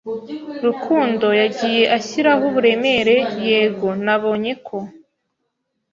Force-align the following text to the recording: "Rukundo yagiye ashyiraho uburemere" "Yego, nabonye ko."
"Rukundo 0.65 1.27
yagiye 1.41 1.83
ashyiraho 1.97 2.41
uburemere" 2.49 3.15
"Yego, 3.45 3.87
nabonye 4.05 4.53
ko." 4.67 4.77